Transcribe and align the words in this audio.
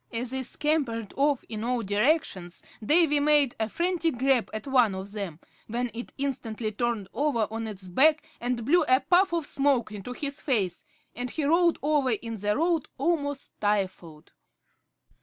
As 0.11 0.31
they 0.31 0.41
scampered 0.41 1.13
off 1.15 1.43
in 1.47 1.63
all 1.63 1.83
directions 1.83 2.63
Davy 2.83 3.19
made 3.19 3.55
a 3.59 3.69
frantic 3.69 4.17
grab 4.17 4.49
at 4.51 4.65
one 4.65 4.95
of 4.95 5.11
them, 5.11 5.39
when 5.67 5.91
it 5.93 6.11
instantly 6.17 6.71
turned 6.71 7.07
over 7.13 7.47
on 7.51 7.67
its 7.67 7.87
back 7.87 8.25
and 8.39 8.65
blew 8.65 8.83
a 8.87 9.01
puff 9.01 9.31
of 9.31 9.45
smoke 9.45 9.91
into 9.91 10.13
his 10.13 10.41
face, 10.41 10.85
and 11.15 11.29
he 11.29 11.43
rolled 11.43 11.77
over 11.83 12.09
in 12.09 12.37
the 12.37 12.57
road, 12.57 12.87
almost 12.97 13.53
stifled. 13.57 14.31